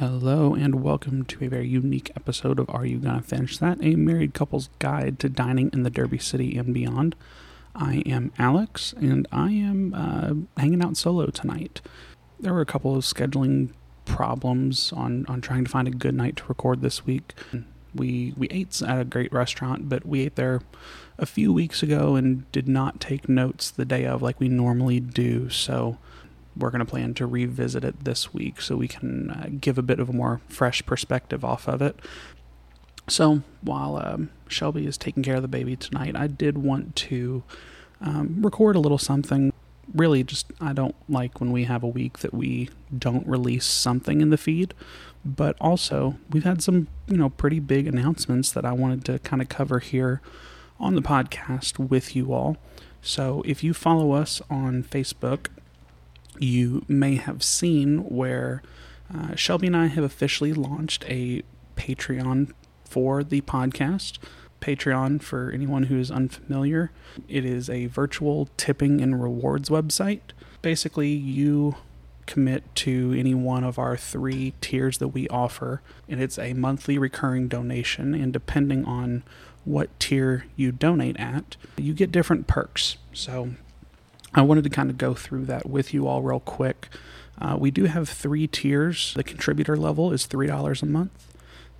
[0.00, 3.84] Hello, and welcome to a very unique episode of Are You Gonna Finish That?
[3.84, 7.14] A married couple's guide to dining in the Derby City and beyond.
[7.74, 11.82] I am Alex, and I am uh, hanging out solo tonight.
[12.40, 13.72] There were a couple of scheduling
[14.06, 17.34] problems on, on trying to find a good night to record this week.
[17.94, 20.62] We we ate at a great restaurant, but we ate there
[21.18, 24.98] a few weeks ago and did not take notes the day of like we normally
[24.98, 25.50] do.
[25.50, 25.98] So
[26.60, 29.82] we're going to plan to revisit it this week so we can uh, give a
[29.82, 31.96] bit of a more fresh perspective off of it.
[33.08, 37.42] So while um, Shelby is taking care of the baby tonight, I did want to
[38.00, 39.52] um, record a little something.
[39.92, 44.20] Really, just I don't like when we have a week that we don't release something
[44.20, 44.74] in the feed.
[45.24, 49.42] But also, we've had some, you know, pretty big announcements that I wanted to kind
[49.42, 50.22] of cover here
[50.78, 52.56] on the podcast with you all.
[53.02, 55.48] So if you follow us on Facebook,
[56.40, 58.62] you may have seen where
[59.14, 61.42] uh, Shelby and I have officially launched a
[61.76, 62.52] Patreon
[62.84, 64.18] for the podcast.
[64.60, 66.90] Patreon, for anyone who is unfamiliar,
[67.28, 70.20] it is a virtual tipping and rewards website.
[70.62, 71.76] Basically, you
[72.26, 76.98] commit to any one of our three tiers that we offer, and it's a monthly
[76.98, 78.14] recurring donation.
[78.14, 79.24] And depending on
[79.64, 82.96] what tier you donate at, you get different perks.
[83.12, 83.50] So,
[84.34, 86.88] I wanted to kind of go through that with you all real quick.
[87.40, 89.14] Uh, we do have three tiers.
[89.14, 91.26] The contributor level is $3 a month.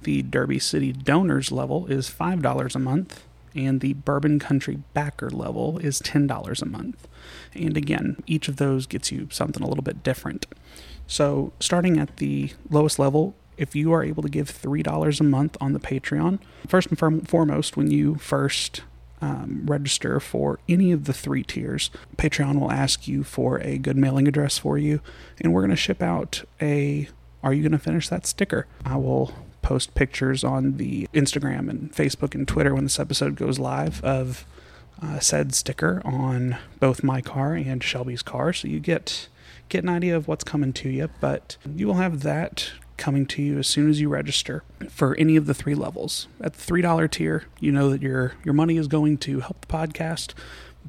[0.02, 5.78] The Derby City donors level is $5 a month and the Bourbon Country backer level
[5.78, 7.08] is $10 a month.
[7.54, 10.46] And again, each of those gets you something a little bit different.
[11.06, 15.56] So, starting at the lowest level, if you are able to give $3 a month
[15.60, 18.82] on the Patreon, first and foremost, when you first
[19.20, 23.96] um, register for any of the three tiers, Patreon will ask you for a good
[23.96, 25.00] mailing address for you,
[25.40, 27.08] and we're going to ship out a
[27.42, 28.66] Are You Going to Finish That sticker?
[28.84, 33.58] I will post pictures on the Instagram and Facebook and Twitter when this episode goes
[33.58, 34.44] live of
[35.02, 39.28] uh, said sticker on both my car and Shelby's car, so you get
[39.68, 41.08] get an idea of what's coming to you.
[41.20, 45.34] But you will have that coming to you as soon as you register for any
[45.34, 46.28] of the three levels.
[46.40, 49.60] At the three dollar tier, you know that your your money is going to help
[49.62, 50.34] the podcast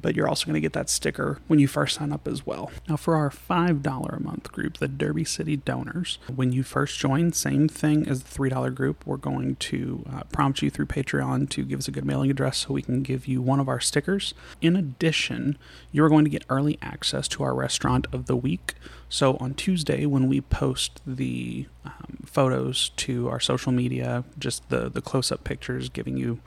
[0.00, 2.70] but you're also going to get that sticker when you first sign up as well.
[2.88, 7.32] Now, for our $5 a month group, the Derby City Donors, when you first join,
[7.32, 11.64] same thing as the $3 group, we're going to uh, prompt you through Patreon to
[11.64, 14.34] give us a good mailing address so we can give you one of our stickers.
[14.60, 15.58] In addition,
[15.90, 18.74] you're going to get early access to our restaurant of the week.
[19.08, 24.88] So on Tuesday, when we post the um, photos to our social media, just the,
[24.88, 26.40] the close up pictures giving you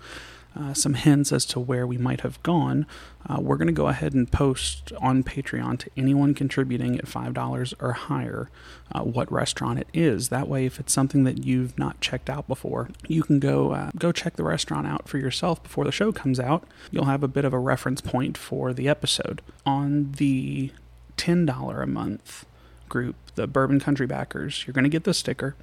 [0.56, 2.86] uh, some hints as to where we might have gone,
[3.28, 7.74] uh, we're going to go ahead and post on Patreon to anyone contributing at $5
[7.80, 8.50] or higher
[8.94, 10.30] uh, what restaurant it is.
[10.30, 13.92] That way, if it's something that you've not checked out before, you can go uh,
[13.98, 16.66] go check the restaurant out for yourself before the show comes out.
[16.92, 19.42] You'll have a bit of a reference point for the episode.
[19.66, 20.72] On the
[21.18, 22.46] $10 a month
[22.88, 25.56] group, the Bourbon Country Backers, you're going to get the sticker.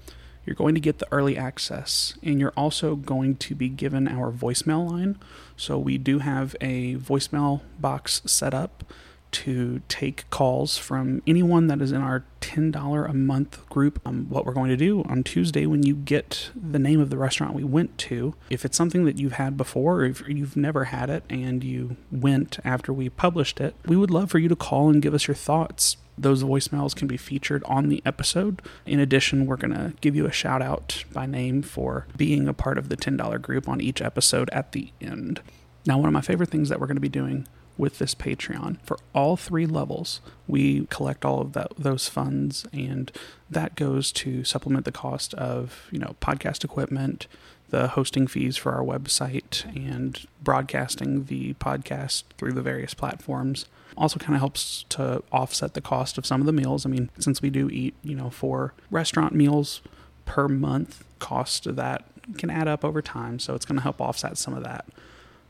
[0.44, 4.32] You're going to get the early access, and you're also going to be given our
[4.32, 5.18] voicemail line.
[5.56, 8.84] So, we do have a voicemail box set up
[9.32, 14.00] to take calls from anyone that is in our $10 a month group.
[14.04, 17.16] Um, what we're going to do on Tuesday, when you get the name of the
[17.16, 20.84] restaurant we went to, if it's something that you've had before, or if you've never
[20.84, 24.56] had it and you went after we published it, we would love for you to
[24.56, 28.62] call and give us your thoughts those voicemails can be featured on the episode.
[28.86, 32.54] In addition, we're going to give you a shout out by name for being a
[32.54, 35.40] part of the $10 group on each episode at the end.
[35.86, 37.46] Now, one of my favorite things that we're going to be doing
[37.78, 43.10] with this Patreon for all three levels, we collect all of that, those funds, and
[43.50, 47.26] that goes to supplement the cost of you know podcast equipment,
[47.72, 53.64] the hosting fees for our website, and broadcasting the podcast through the various platforms
[53.96, 56.84] also kind of helps to offset the cost of some of the meals.
[56.84, 59.80] I mean, since we do eat, you know, four restaurant meals
[60.26, 62.04] per month, cost of that
[62.36, 63.38] can add up over time.
[63.38, 64.84] So it's going to help offset some of that.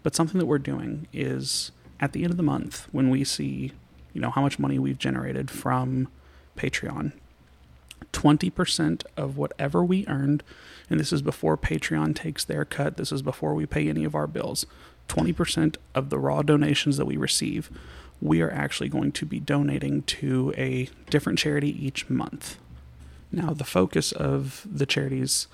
[0.05, 3.73] But something that we're doing is at the end of the month, when we see,
[4.13, 6.09] you know, how much money we've generated from
[6.57, 7.13] Patreon,
[8.13, 10.43] 20% of whatever we earned,
[10.91, 14.15] and this is before Patreon takes their cut, this is before we pay any of
[14.15, 14.67] our bills,
[15.09, 17.71] 20% of the raw donations that we receive
[18.23, 22.57] we are actually going to be donating to a different charity each month.
[23.33, 25.49] Now, the focus of the charities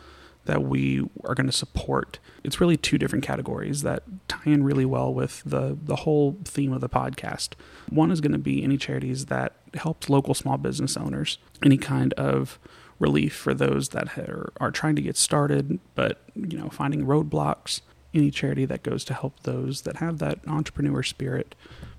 [0.49, 4.87] that we are going to support, it's really two different categories that tie in really
[4.87, 7.51] well with the, the whole theme of the podcast.
[7.91, 12.15] One is going to be any charities that help local small business owners, any kind
[12.15, 12.59] of
[12.99, 17.83] relief for those that are, are trying to get started, but you know, finding roadblocks.
[18.15, 21.55] Any charity that goes to help those that have that entrepreneur spirit,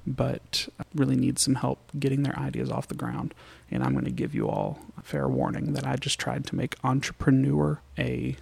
[0.06, 3.34] but really need some help getting their ideas off the ground.
[3.70, 6.56] And I'm going to give you all a fair warning that I just tried to
[6.56, 8.38] make entrepreneur a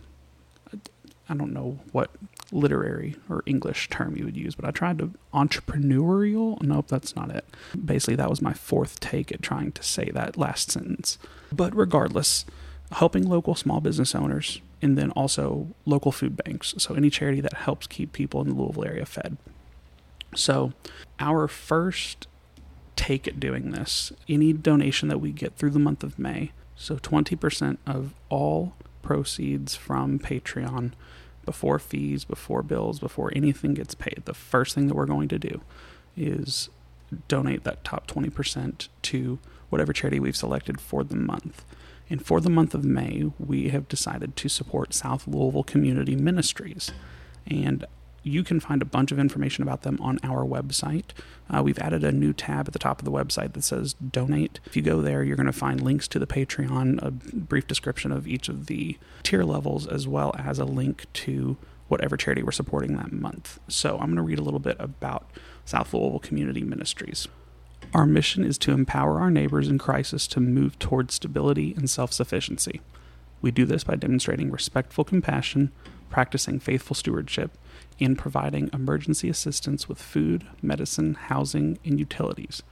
[1.30, 2.12] I don't know what
[2.52, 6.62] literary or English term you would use, but I tried to entrepreneurial.
[6.62, 7.46] Nope, that's not it.
[7.84, 11.18] Basically, that was my fourth take at trying to say that last sentence.
[11.52, 12.46] But regardless,
[12.94, 16.76] helping local small business owners and then also local food banks.
[16.78, 19.38] So, any charity that helps keep people in the Louisville area fed.
[20.36, 20.74] So,
[21.20, 22.28] our first
[22.96, 26.98] take at doing this, any donation that we get through the month of May, so
[26.98, 30.92] 20% of all proceeds from Patreon
[31.46, 35.40] before fees, before bills, before anything gets paid, the first thing that we're going to
[35.40, 35.62] do
[36.16, 36.70] is
[37.28, 39.40] donate that top 20% to
[39.70, 41.64] whatever charity we've selected for the month.
[42.10, 46.92] And for the month of May, we have decided to support South Louisville Community Ministries.
[47.46, 47.86] And
[48.24, 51.12] you can find a bunch of information about them on our website.
[51.50, 54.60] Uh, we've added a new tab at the top of the website that says donate.
[54.66, 58.12] If you go there, you're going to find links to the Patreon, a brief description
[58.12, 62.52] of each of the tier levels, as well as a link to whatever charity we're
[62.52, 63.60] supporting that month.
[63.68, 65.30] So I'm going to read a little bit about
[65.66, 67.28] South Louisville Community Ministries.
[67.94, 72.12] Our mission is to empower our neighbors in crisis to move towards stability and self
[72.12, 72.82] sufficiency.
[73.42, 75.72] We do this by demonstrating respectful compassion,
[76.10, 77.58] practicing faithful stewardship,
[78.00, 82.64] in providing emergency assistance with food, medicine, housing, and utilities.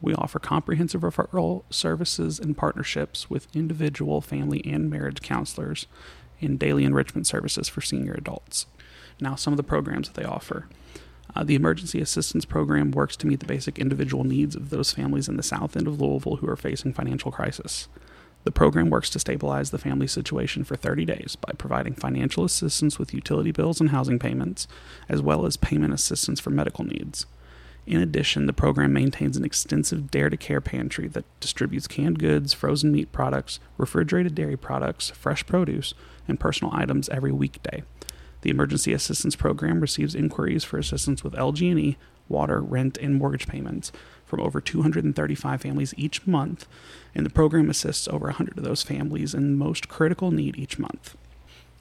[0.00, 5.86] We offer comprehensive referral services and partnerships with individual, family, and marriage counselors
[6.40, 8.66] and daily enrichment services for senior adults.
[9.20, 10.68] Now, some of the programs that they offer.
[11.34, 15.28] Uh, the Emergency Assistance Program works to meet the basic individual needs of those families
[15.28, 17.88] in the south end of Louisville who are facing financial crisis.
[18.48, 22.98] The program works to stabilize the family situation for 30 days by providing financial assistance
[22.98, 24.66] with utility bills and housing payments,
[25.06, 27.26] as well as payment assistance for medical needs.
[27.86, 32.54] In addition, the program maintains an extensive Dare to Care pantry that distributes canned goods,
[32.54, 35.92] frozen meat products, refrigerated dairy products, fresh produce,
[36.26, 37.82] and personal items every weekday.
[38.40, 41.98] The Emergency Assistance Program receives inquiries for assistance with LG&E,
[42.30, 43.92] water, rent, and mortgage payments
[44.28, 46.66] from over 235 families each month,
[47.14, 51.16] and the program assists over 100 of those families in most critical need each month.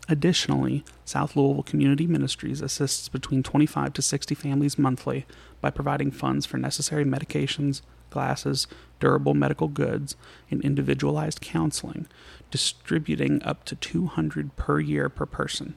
[0.09, 5.25] Additionally, South Louisville Community Ministries assists between 25 to 60 families monthly
[5.59, 8.67] by providing funds for necessary medications, glasses,
[9.01, 10.15] durable medical goods,
[10.50, 12.07] and individualized counseling,
[12.50, 15.75] distributing up to 200 per year per person.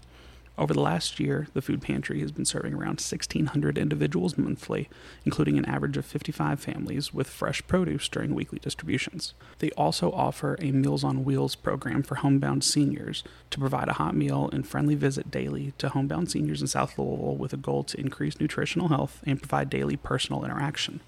[0.58, 4.90] Over the last year, the food pantry has been serving around 1,600 individuals monthly,
[5.24, 9.32] including an average of 55 families with fresh produce during weekly distributions.
[9.58, 14.14] They also offer a Meals on Wheels program for homebound seniors to provide a hot
[14.14, 18.00] meal and friendly visit daily to homebound seniors in South Louisville with a goal to
[18.00, 21.00] increase nutritional health and provide daily personal interaction.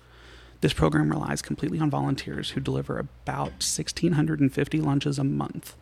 [0.62, 5.74] This program relies completely on volunteers who deliver about 1,650 lunches a month.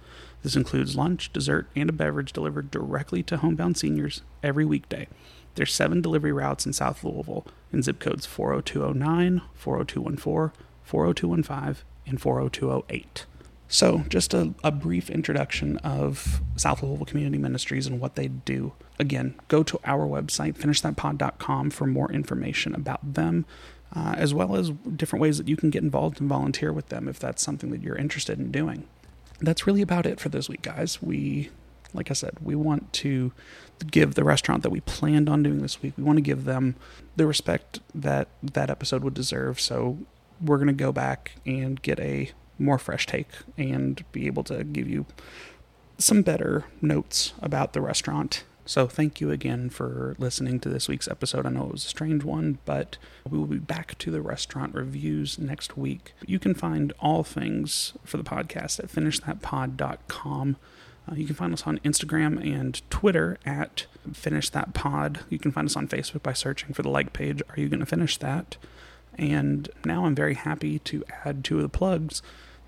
[0.42, 5.06] This includes lunch, dessert, and a beverage delivered directly to homebound seniors every weekday.
[5.54, 13.26] There's seven delivery routes in South Louisville in zip codes 40209, 40214, 40215, and 40208.
[13.72, 18.72] So, just a, a, brief introduction of South Louisville Community Ministries and what they do.
[18.98, 23.46] Again, go to our website, finishthatpod.com, for more information about them,
[23.94, 27.06] uh, as well as different ways that you can get involved and volunteer with them
[27.06, 28.88] if that's something that you're interested in doing
[29.40, 31.02] that's really about it for this week, guys.
[31.02, 31.50] We,
[31.94, 33.32] like I said, we want to
[33.90, 36.76] give the restaurant that we planned on doing this week, we want to give them
[37.16, 39.58] the respect that that episode would deserve.
[39.60, 39.98] So
[40.40, 44.64] we're going to go back and get a more fresh take and be able to
[44.64, 45.06] give you
[45.98, 51.08] some better notes about the restaurant so thank you again for listening to this week's
[51.08, 51.44] episode.
[51.44, 52.98] I know it was a strange one, but
[53.28, 56.12] we will be back to the restaurant reviews next week.
[56.24, 60.56] You can find all things for the podcast at finishthatpod.com.
[61.10, 65.20] Uh, you can find us on Instagram and Twitter at Finish That Pod.
[65.28, 67.42] You can find us on Facebook by searching for the like page.
[67.48, 68.56] Are you going to finish that?
[69.16, 72.22] And now I'm very happy to add two of the plugs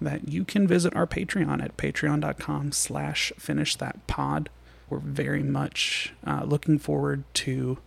[0.04, 4.48] that you can visit our Patreon at patreon.com slash finish that pod
[4.92, 7.78] we're very much uh, looking forward to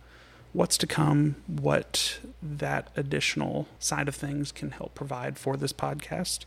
[0.52, 6.46] what's to come, what that additional side of things can help provide for this podcast.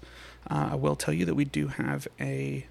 [0.52, 2.68] Uh, I will tell you that we do have a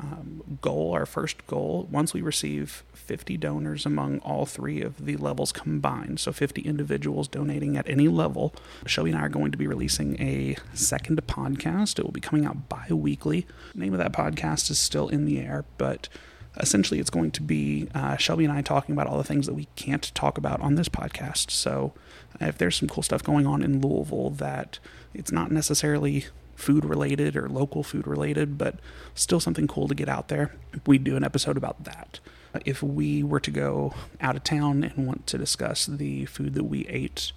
[0.00, 5.16] um, goal, our first goal, once we receive 50 donors among all three of the
[5.16, 8.54] levels combined, so 50 individuals donating at any level,
[8.86, 11.98] Shelby and I are going to be releasing a second podcast.
[11.98, 13.46] It will be coming out bi weekly.
[13.74, 16.08] name of that podcast is still in the air, but
[16.58, 19.54] essentially it's going to be uh, Shelby and I talking about all the things that
[19.54, 21.50] we can't talk about on this podcast.
[21.50, 21.92] So
[22.40, 24.78] if there's some cool stuff going on in Louisville that
[25.14, 26.26] it's not necessarily
[26.58, 28.80] food related or local food related, but
[29.14, 30.56] still something cool to get out there.
[30.86, 32.20] We'd do an episode about that.
[32.64, 36.64] If we were to go out of town and want to discuss the food that
[36.64, 37.32] we ate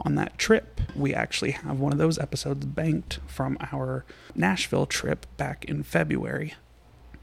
[0.00, 5.26] on that trip, we actually have one of those episodes banked from our Nashville trip
[5.36, 6.54] back in February.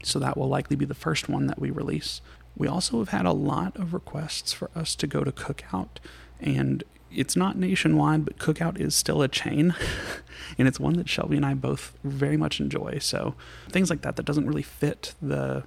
[0.04, 2.20] So that will likely be the first one that we release.
[2.56, 5.98] We also have had a lot of requests for us to go to Cookout,
[6.40, 9.74] and it's not nationwide, but Cookout is still a chain,
[10.58, 12.98] and it's one that Shelby and I both very much enjoy.
[13.00, 13.34] So
[13.68, 15.64] things like that that doesn't really fit the,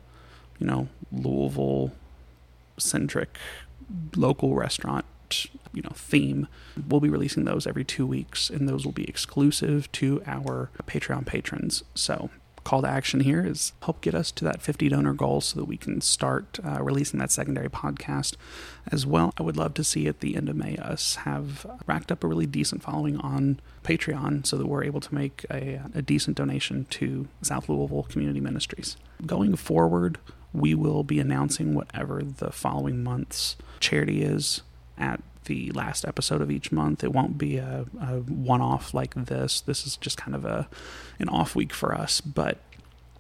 [0.60, 1.92] you know, Louisville
[2.78, 3.38] centric
[4.16, 5.06] local restaurant
[5.74, 6.48] you know theme
[6.88, 11.26] we'll be releasing those every two weeks and those will be exclusive to our patreon
[11.26, 12.30] patrons so
[12.64, 15.66] call to action here is help get us to that 50 donor goal so that
[15.66, 18.36] we can start uh, releasing that secondary podcast
[18.92, 19.34] as well.
[19.38, 22.28] I would love to see at the end of May us have racked up a
[22.28, 26.86] really decent following on Patreon so that we're able to make a, a decent donation
[26.92, 28.98] to South Louisville Community Ministries.
[29.26, 30.18] Going forward,
[30.54, 34.62] we will be announcing whatever the following month's charity is
[34.98, 37.04] at the last episode of each month.
[37.04, 39.62] It won't be a, a one off like this.
[39.62, 40.68] This is just kind of a
[41.20, 42.60] an off week for us, but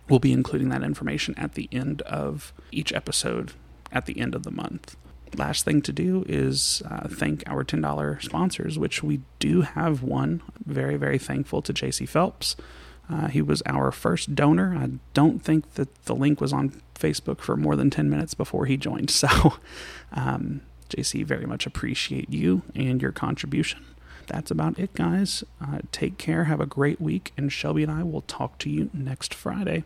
[0.09, 3.53] we'll be including that information at the end of each episode
[3.91, 4.95] at the end of the month.
[5.35, 10.41] Last thing to do is uh, thank our $10 sponsors, which we do have one.
[10.65, 12.55] Very, very thankful to JC Phelps.
[13.09, 14.75] Uh, he was our first donor.
[14.77, 18.65] I don't think that the link was on Facebook for more than 10 minutes before
[18.65, 19.11] he joined.
[19.23, 19.53] So,
[20.11, 20.61] um,
[20.93, 23.85] JC, very much appreciate you and your contribution.
[24.27, 25.43] That's about it, guys.
[25.61, 26.45] Uh, take care.
[26.45, 27.33] Have a great week.
[27.37, 29.83] And Shelby and I will talk to you next Friday.